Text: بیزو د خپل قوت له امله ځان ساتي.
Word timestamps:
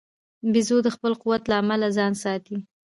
بیزو 0.51 0.77
د 0.83 0.87
خپل 0.95 1.13
قوت 1.21 1.43
له 1.49 1.55
امله 1.61 1.87
ځان 1.97 2.13
ساتي. 2.23 2.57